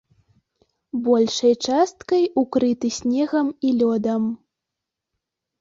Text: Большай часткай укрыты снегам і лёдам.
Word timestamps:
Большай 1.07 1.53
часткай 1.67 2.23
укрыты 2.43 2.87
снегам 2.97 3.47
і 3.69 3.75
лёдам. 3.83 4.23